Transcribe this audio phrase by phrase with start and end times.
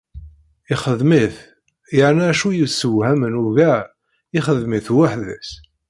[0.73, 1.35] Ixdem-it,
[1.97, 3.83] yerna acu yessewhamen ugar,
[4.39, 5.49] ixdem-it weḥd-s.